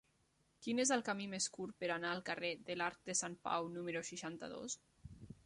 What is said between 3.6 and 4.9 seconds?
número seixanta-dos?